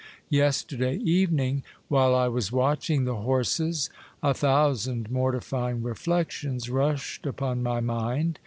Yesterday 0.31 0.95
evening, 0.95 1.61
while 1.87 2.15
I 2.15 2.27
was 2.27 2.51
watching 2.51 3.05
the 3.05 3.17
horses, 3.17 3.91
a 4.23 4.33
thousand 4.33 5.11
mortifying 5.11 5.83
reflections 5.83 6.71
rushed 6.71 7.27
upon 7.27 7.61
my 7.61 7.81
mind. 7.81 8.39